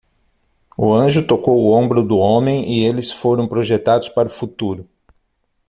O 0.75 0.95
anjo 0.95 1.21
tocou 1.23 1.59
o 1.61 1.71
ombro 1.75 2.01
do 2.01 2.17
homem 2.17 2.65
e 2.67 2.83
eles 2.83 3.11
foram 3.11 3.47
projetados 3.47 4.09
para 4.09 4.27
o 4.27 4.31
futuro. 4.31 4.89